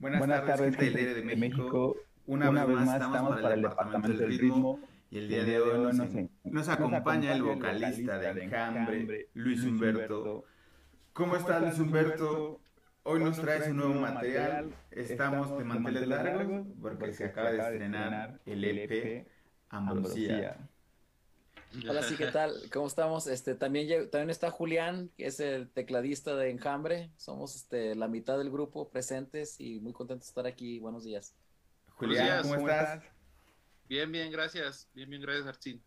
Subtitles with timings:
[0.00, 1.94] Buenas, tardes, gente del de México.
[2.26, 4.80] Una, vez más estamos para el Departamento del Ritmo
[5.10, 5.92] y el día de hoy
[6.44, 10.44] nos, acompaña el vocalista de Enjambre, Luis Humberto.
[11.12, 12.60] ¿Cómo estás, Luis Humberto?
[13.02, 14.70] Hoy nos traes un nuevo material.
[14.90, 19.26] Estamos de manteles largos porque se acaba de estrenar el EP e
[19.68, 20.56] Ambrosía.
[21.88, 22.52] Hola, sí, ¿qué tal?
[22.72, 23.28] ¿Cómo estamos?
[23.28, 27.10] Este, también, también está Julián, que es el tecladista de Enjambre.
[27.16, 30.80] Somos este, la mitad del grupo presentes y muy contentos de estar aquí.
[30.80, 31.32] Buenos días.
[31.90, 33.04] Julián, ¿cómo, estás?
[33.88, 34.88] Bien, bien, gracias.
[34.94, 35.82] Bien, bien, gracias, Arcín.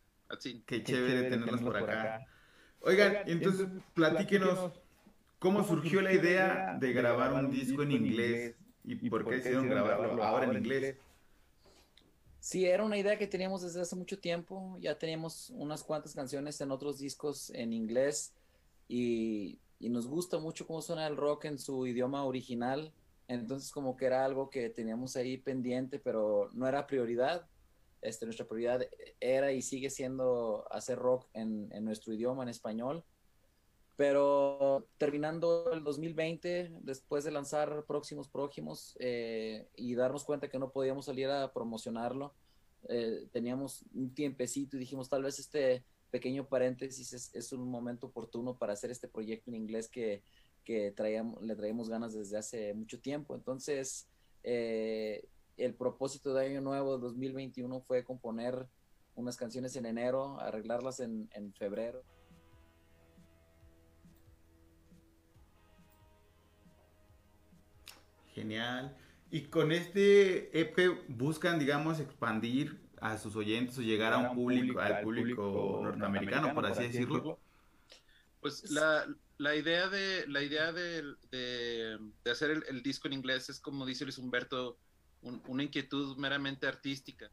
[0.66, 2.26] Qué, chévere, tenerlos por acá.
[2.80, 4.72] Oigan, entonces, platíquenos,
[5.38, 8.56] ¿cómo surgió la idea de grabar un disco en inglés?
[8.86, 10.98] ¿Y por qué decidieron grabarlo ahora en inglés?
[12.44, 14.76] Sí, era una idea que teníamos desde hace mucho tiempo.
[14.82, 18.34] Ya teníamos unas cuantas canciones en otros discos en inglés
[18.90, 22.92] y, nos gusta mucho cómo suena el rock en su idioma original.
[23.30, 27.48] Entonces como que era algo que teníamos ahí pendiente, pero no era prioridad.
[28.02, 28.82] Este, nuestra prioridad
[29.22, 33.06] era y sigue siendo hacer rock en, en nuestro idioma, en español.
[33.96, 40.72] Pero terminando el 2020, después de lanzar Próximos Próximos eh, y darnos cuenta que no
[40.72, 42.34] podíamos salir a promocionarlo,
[42.90, 48.58] eh, teníamos un tiempecito y dijimos tal vez este pequeño paréntesis es, un momento oportuno
[48.58, 50.22] para hacer este proyecto en inglés que,
[50.64, 53.36] que traíamos, le traíamos ganas desde hace mucho tiempo.
[53.36, 54.08] Entonces,
[54.44, 55.28] eh,
[55.58, 58.68] el propósito de Año Nuevo 2021 fue componer
[59.16, 62.04] unas canciones en enero, arreglarlas en, en febrero.
[68.34, 68.96] Genial.
[69.32, 70.78] Y con este EP
[71.08, 76.66] buscan, digamos, expandir a sus oyentes o llegar a un público, al público norteamericano, por
[76.66, 77.40] así decirlo.
[78.40, 79.08] Pues la,
[79.38, 84.06] la idea de la idea de, de, hacer el, disco en inglés es como dice
[84.06, 84.78] Luis Humberto,
[85.22, 87.32] una inquietud meramente artística.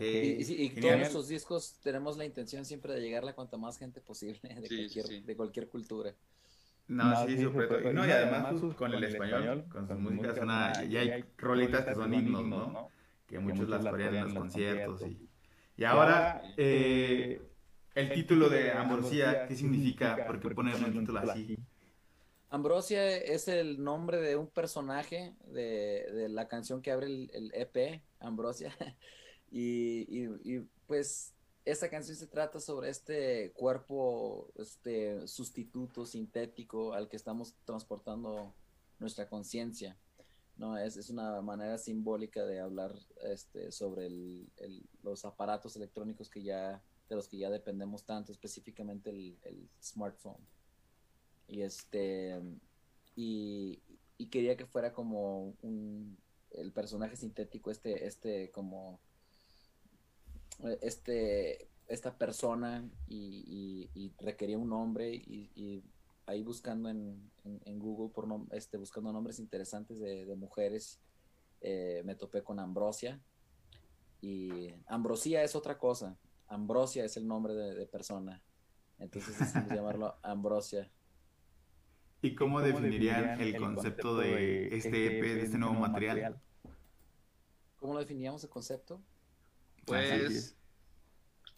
[0.00, 4.40] Y, todos nuestros discos tenemos la intención siempre de llegarle a cuanta más gente posible
[4.42, 6.14] de, cualquier, de cualquier cultura.
[6.86, 7.94] No, sí, súper.
[7.94, 10.36] No, y además con, el español, con sus músicas,
[10.88, 12.88] ya hay rolitas que son himnos, ¿no?
[13.26, 15.02] Que muchos las corean en los conciertos.
[15.02, 15.28] Y,
[15.76, 17.40] y ahora, eh,
[17.94, 20.26] el título de Ambrosía, ¿qué significa?
[20.26, 21.56] ¿Por qué ponerle un título así?
[22.50, 27.50] Ambrosia es el nombre de un personaje de, de la canción que abre el, el
[27.54, 28.72] EP, Ambrosia.
[29.56, 31.32] Y, pues
[31.64, 38.52] esta canción se trata sobre este cuerpo este sustituto sintético al que estamos transportando
[38.98, 39.96] nuestra conciencia.
[40.56, 40.76] ¿no?
[40.76, 44.10] Es, es, una manera simbólica de hablar este, sobre
[45.02, 50.44] los aparatos electrónicos que ya, de los que ya dependemos tanto, específicamente el, el smartphone.
[51.46, 52.40] Y este
[53.14, 53.80] y,
[54.18, 56.18] y, quería que fuera como un
[56.50, 59.00] el personaje sintético, este, este como
[60.80, 65.82] este, esta persona y, requería un nombre y,
[66.26, 67.30] ahí buscando en,
[67.78, 71.00] Google por este, buscando nombres interesantes de, mujeres
[71.60, 73.20] eh, me topé con Ambrosia
[74.20, 76.16] y Ambrosía es otra cosa
[76.48, 78.42] Ambrosia es el nombre de, persona
[78.98, 80.90] entonces decidimos llamarlo Ambrosia
[82.22, 86.40] ¿Y cómo, definirían, el, concepto, de este EP, de este nuevo material?
[87.76, 89.02] ¿Cómo lo definiríamos el concepto?
[89.86, 90.56] Pues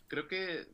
[0.09, 0.69] creo que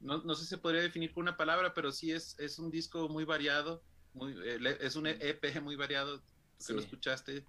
[0.00, 2.70] no, no, sé si se podría definir por una palabra, pero sí es, es un
[2.70, 3.82] disco muy variado,
[4.14, 6.22] muy, eh, es un EP muy variado,
[6.66, 7.44] que lo escuchaste.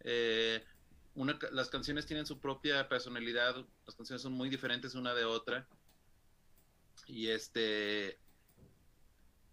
[0.00, 0.64] Eh,
[1.14, 3.56] una, las canciones tienen su propia personalidad,
[3.86, 5.68] las canciones son muy diferentes una de otra.
[7.06, 8.18] Y este,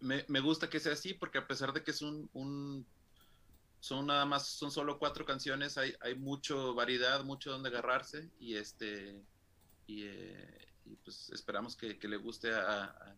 [0.00, 2.86] me, me gusta que sea así, porque a pesar de que es un, un
[3.86, 8.56] son nada más, son solo cuatro canciones, hay, hay mucho variedad, mucho donde agarrarse y
[8.56, 9.22] este
[9.86, 10.68] y, eh,
[11.04, 13.14] pues esperamos que, le guste a,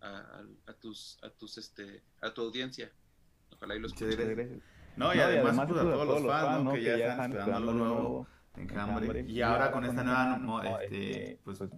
[0.00, 2.90] a, tus a tus este a tu audiencia.
[3.50, 3.92] Ojalá y los
[4.96, 8.66] No, y, además, pues, a todos los fans, que ya están esperando lo nuevo en
[8.68, 9.20] Cambre.
[9.28, 10.02] Y ahora con esta
[10.38, 11.70] nueva este, pues, pues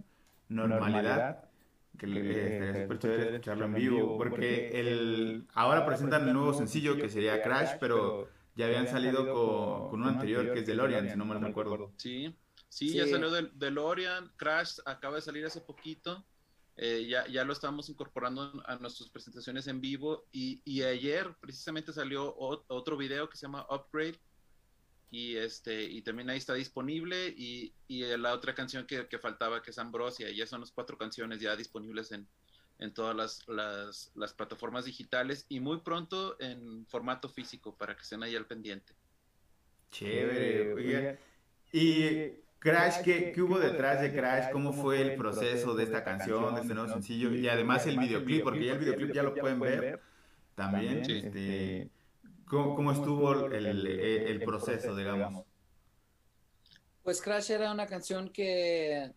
[0.47, 1.49] normalidad
[1.97, 6.95] que le, es súper chévere escucharlo en vivo, porque el, ahora presentan el nuevo sencillo
[6.95, 11.17] que sería Crash, pero ya habían salido con, con un anterior que es DeLorean, si
[11.17, 11.91] no mal recuerdo.
[11.97, 12.35] Sí,
[12.69, 16.25] sí, ya salió de, DeLorean, Crash acaba de salir hace poquito,
[16.77, 20.25] eh, ya, ya lo estamos incorporando a nuestras presentaciones en vivo.
[20.31, 24.19] Y, y ayer precisamente salió otro video que se llama Upgrade
[25.11, 29.61] y, este, y también ahí está disponible y, y la otra canción que, que, faltaba
[29.61, 32.27] que es Ambrosia, ya son las cuatro canciones ya disponibles en,
[32.79, 38.01] en todas las, las, las, plataformas digitales y muy pronto en formato físico para que
[38.01, 38.93] estén ahí al pendiente.
[39.91, 41.17] Chévere.
[41.71, 44.51] y Crash, ¿qué, ¿qué, hubo detrás de Crash?
[44.51, 47.33] ¿Cómo fue el proceso de esta canción, de este nuevo sencillo?
[47.33, 50.01] Y además el videoclip, porque ya el videoclip ya lo pueden ver
[50.55, 50.99] también.
[51.09, 51.89] Este,
[52.47, 55.45] ¿cómo, estuvo el, el, proceso, digamos?
[57.03, 59.13] Pues Crash era una canción que,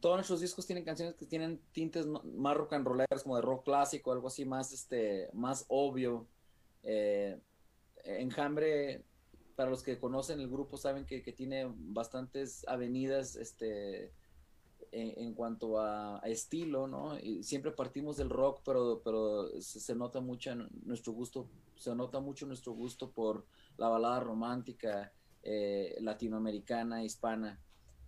[0.00, 3.64] todos nuestros discos tienen canciones que tienen tintes más rock and rollers, como de rock
[3.64, 6.26] clásico, algo así más, este, más obvio.
[6.82, 7.38] Eh,
[8.04, 9.04] Enjambre
[9.54, 14.12] para los que conocen el grupo saben que, tiene bastantes avenidas este,
[14.90, 17.18] en, cuanto a, estilo, ¿no?
[17.18, 21.48] Y siempre partimos del rock, pero, pero se, nota mucho nuestro gusto,
[21.82, 23.44] se nota mucho nuestro gusto por
[23.76, 25.12] la balada romántica
[25.42, 27.60] eh, latinoamericana, hispana.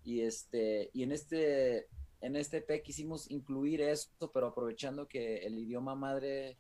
[0.05, 1.89] Y este, y en este,
[2.21, 6.57] en este EP quisimos incluir esto, pero aprovechando que el idioma madre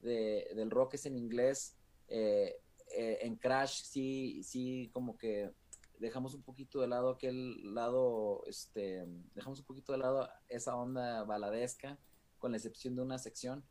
[0.00, 1.76] del rock es en inglés,
[2.08, 2.60] eh,
[2.94, 5.50] eh, en Crash sí, sí, como que
[5.98, 11.24] dejamos un poquito de lado aquel lado, este, dejamos un poquito de lado esa onda
[11.24, 11.98] baladesca,
[12.38, 13.64] con la excepción de una sección,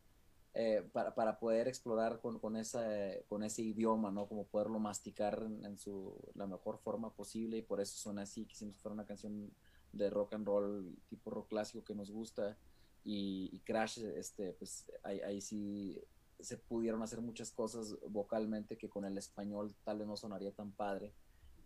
[0.54, 2.84] eh, para, para, poder explorar con, con, esa,
[3.28, 4.26] con ese idioma, ¿no?
[4.26, 8.76] Como poderlo masticar en, su, la mejor forma posible y por eso suena así, quisimos
[8.76, 9.50] que fuera una canción
[9.92, 12.56] de rock and roll, tipo rock clásico que nos gusta
[13.04, 15.98] y, Crash, este, pues ahí, ahí sí
[16.40, 20.72] se pudieron hacer muchas cosas vocalmente que con el español tal vez no sonaría tan
[20.72, 21.12] padre.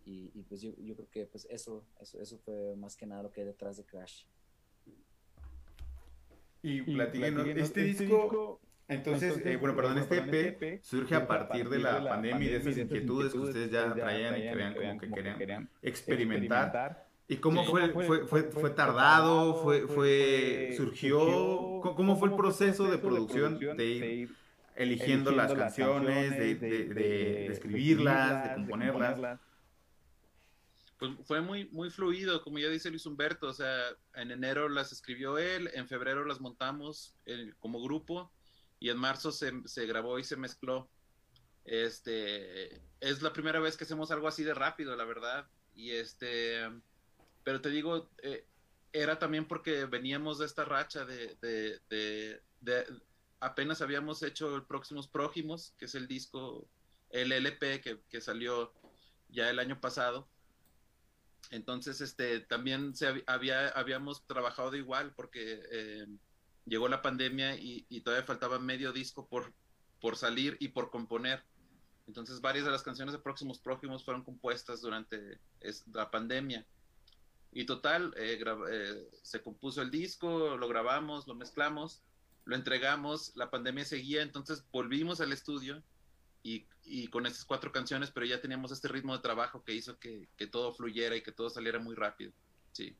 [0.05, 3.31] Y, pues yo, yo, creo que pues eso, eso, eso fue más que nada lo
[3.31, 4.25] que hay detrás de Crash.
[6.61, 11.69] Y, platíquenos, este, este, disco, entonces, eh, bueno, perdón, este EP e surge a partir
[11.69, 14.97] de la pandemia y de esas inquietudes que ustedes ya traían y que vean como
[14.99, 17.07] que querían experimentar.
[17.27, 19.55] ¿Y cómo fue, fue, fue, fue, tardado?
[19.63, 21.79] ¿Fue, fue, surgió?
[21.81, 24.43] ¿Cómo fue el proceso de producción de ir
[24.75, 29.39] eligiendo, las canciones, de, escribirlas, de componerlas.
[30.97, 33.77] Pues fue muy, muy fluido, como ya dice Luis Humberto, o sea,
[34.15, 37.15] en enero las escribió él, en febrero las montamos
[37.59, 38.31] como grupo
[38.83, 40.89] y en marzo se, grabó y se mezcló.
[41.63, 45.47] Este, es la primera vez que hacemos algo así de rápido, la verdad.
[45.73, 46.59] Y este,
[47.45, 48.45] pero te digo, eh,
[48.91, 53.01] era también porque veníamos de esta racha de, de
[53.39, 56.67] apenas habíamos hecho el Próximos Prójimos, que es el disco,
[57.09, 58.73] el LP que, salió
[59.29, 60.27] ya el año pasado.
[61.51, 66.05] Entonces, este, también se había, habíamos trabajado igual porque eh,
[66.65, 69.53] llegó la pandemia y, todavía faltaba medio disco por,
[69.99, 71.43] por salir y por componer.
[72.07, 75.39] Entonces, varias de las canciones de Próximos Prójimos fueron compuestas durante
[75.93, 76.65] la pandemia.
[77.51, 82.03] Y total, eh, eh, se compuso el disco, lo grabamos, lo mezclamos
[82.45, 85.81] lo entregamos, la pandemia seguía, entonces volvimos al estudio
[86.41, 86.65] y,
[87.07, 90.73] con estas cuatro canciones, pero ya teníamos este ritmo de trabajo que hizo que, todo
[90.73, 92.33] fluyera y que todo saliera muy rápido.
[92.73, 92.97] Sí.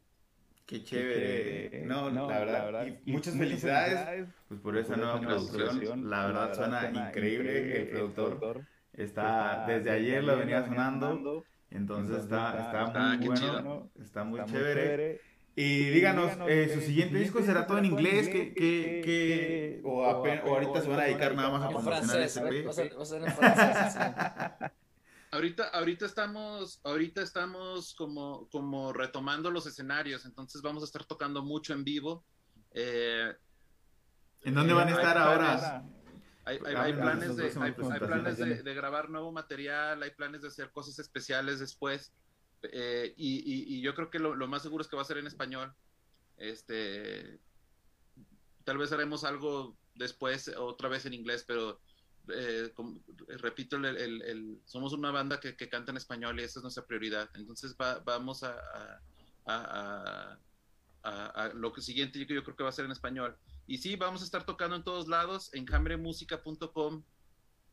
[0.66, 1.84] Qué chévere.
[1.86, 6.10] No, la, verdad, y muchas felicidades, pues por esa nueva producción.
[6.10, 7.82] La verdad, suena increíble.
[7.82, 11.44] El productor está, desde ayer lo venía sonando.
[11.70, 15.20] Entonces está, está muy bueno, está muy chévere.
[15.56, 20.04] Y díganos, eh, su siguiente disco será todo en inglés, que, que, que o, o,
[20.04, 22.66] ahorita se van a dedicar nada más a promocionar SP.
[25.34, 31.42] Ahorita, ahorita estamos, ahorita estamos como, como retomando los escenarios, entonces vamos a estar tocando
[31.42, 32.24] mucho en vivo.
[32.70, 33.34] Eh,
[34.44, 35.84] ¿En dónde van a estar ahora?
[36.46, 40.72] Hay, hay, planes, de, hay, planes de, de, grabar nuevo material, hay planes de hacer
[40.72, 42.14] cosas especiales después.
[42.62, 45.74] Eh, y, yo creo que lo, más seguro es que va a ser en español.
[46.38, 47.40] Este,
[48.66, 51.80] tal vez haremos algo después, otra vez en inglés, pero
[52.30, 52.74] eh,
[53.40, 57.30] repito, el, somos una banda que, canta en español y esa es nuestra prioridad.
[57.36, 58.56] Entonces vamos a,
[59.46, 60.38] a,
[61.54, 63.38] lo que siguiente yo, yo creo que va a ser en español.
[63.68, 67.04] Y sí, vamos a estar tocando en todos lados, en cambremusica.com.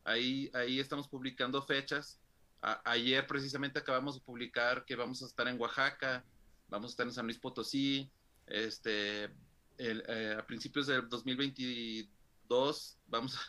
[0.03, 2.21] Ahí, ahí estamos publicando fechas
[2.61, 6.23] ayer precisamente acabamos de publicar que vamos a estar en Oaxaca,
[6.69, 8.09] vamos a estar en San Luis Potosí,
[8.45, 9.29] este,
[9.77, 13.39] eh, a principios del 2022, vamos a,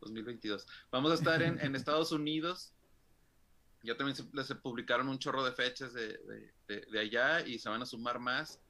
[0.00, 2.72] 2022, vamos a estar en, Estados Unidos,
[3.82, 8.18] ya también se, publicaron un chorro de fechas de, allá y se van a sumar
[8.18, 8.60] más.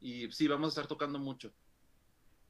[0.00, 1.52] Y sí, vamos a estar tocando mucho.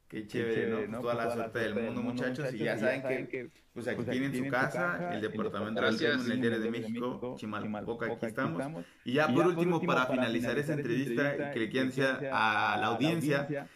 [0.08, 1.00] Qué chévere, ¿no?
[1.00, 2.52] Toda, la suerte del mundo, muchachos.
[2.54, 6.70] Y ya saben que, pues aquí tienen su casa, el departamento en el Diario de
[6.70, 8.84] México, Chimalpoca, aquí estamos.
[9.04, 13.68] Y ya por último, para finalizar esta entrevista, que le quieran decir a la audiencia,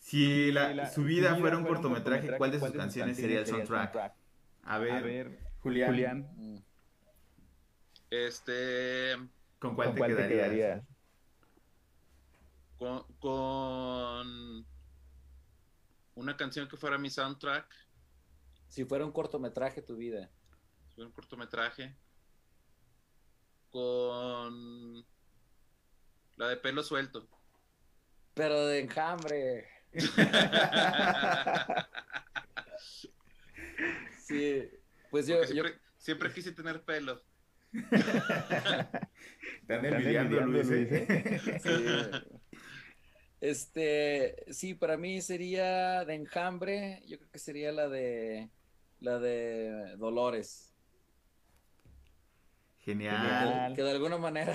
[0.00, 4.14] si la, su vida fuera un cortometraje, ¿cuál de sus canciones sería el soundtrack?
[4.64, 6.26] A ver, Julián.
[8.10, 9.14] Este.
[9.60, 10.82] ¿Con cuál, te, quedarías?
[12.78, 14.66] con
[16.14, 17.66] una canción que fuera mi soundtrack.
[18.68, 20.30] Si fuera un cortometraje tu vida.
[20.88, 21.94] Si fuera un cortometraje.
[23.70, 25.04] Con
[26.36, 27.28] la de pelo suelto.
[28.34, 29.79] Pero de enjambre.
[34.26, 34.70] sí,
[35.10, 35.36] pues yo
[35.98, 37.20] siempre, quise tener pelo.
[37.72, 39.10] Están
[39.84, 40.70] envidiando, Luis.
[40.70, 41.40] ¿eh?
[41.62, 41.84] Sí.
[43.40, 48.50] Este, sí, para mí sería de enjambre, yo creo que sería la de
[49.00, 50.74] la de Dolores.
[52.80, 53.74] Genial.
[53.74, 54.54] Que, de alguna manera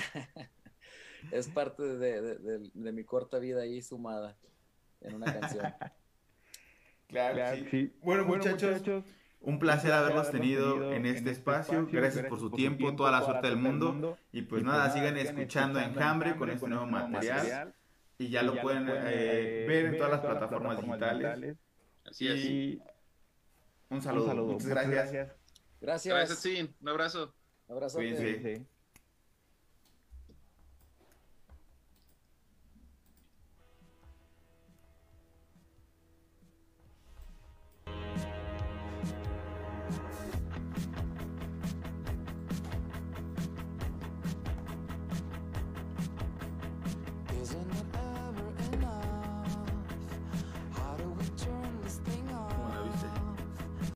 [1.32, 4.38] es parte de, mi corta vida ahí sumada
[5.08, 5.74] en una canción.
[7.08, 7.94] Claro, sí.
[8.02, 8.82] Bueno, muchachos,
[9.40, 11.88] un placer haberlos tenido en este, este espacio.
[11.92, 14.18] Gracias por su tiempo, toda la suerte del mundo.
[14.32, 17.74] Y pues, pues nada, sigan escuchando Enjambre con este, este nuevo material.
[18.18, 21.58] Y ya, lo pueden eh, ver en todas las plataformas, digitales.
[22.06, 22.82] Así es.
[23.90, 24.34] Un saludo.
[24.34, 25.12] Muchas gracias.
[25.80, 26.14] Gracias.
[26.14, 26.74] Gracias, sí.
[26.82, 27.34] Un abrazo.
[27.68, 27.98] Un abrazo.
[27.98, 28.66] Cuídense.